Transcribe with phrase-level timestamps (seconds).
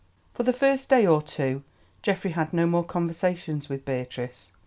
[0.33, 1.63] For the first day or two
[2.01, 4.51] Geoffrey had no more conversations with Beatrice.